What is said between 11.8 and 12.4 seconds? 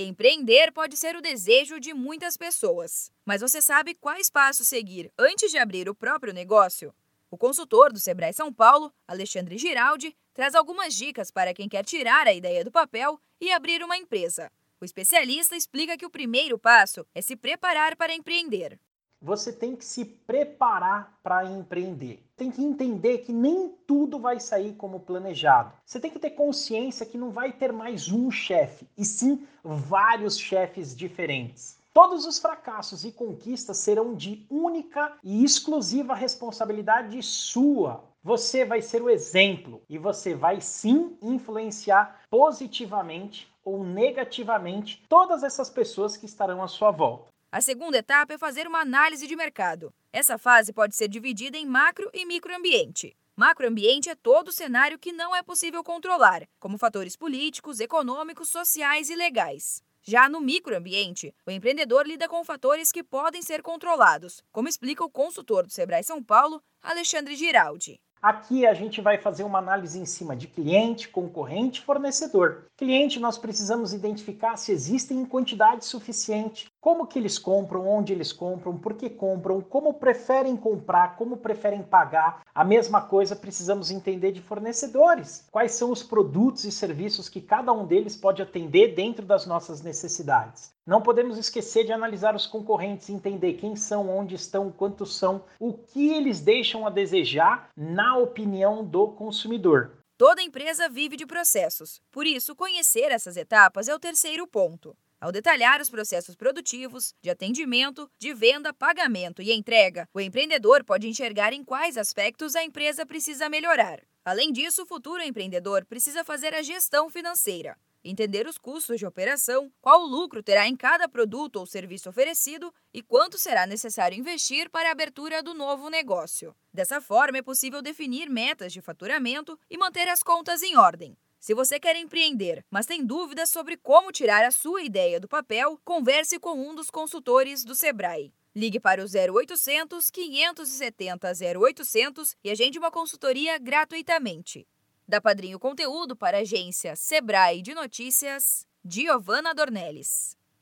tirar a